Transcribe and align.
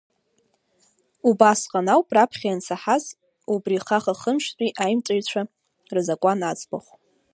Убасҟан 1.29 1.87
ауп 1.93 2.07
раԥхьа 2.15 2.47
иансаҳаз 2.49 3.03
убри 3.53 3.83
хаха-хымштәи 3.85 4.75
аимҵәаҩцәа 4.83 5.41
рзакәан 5.95 6.41
аӡбахә. 6.49 6.89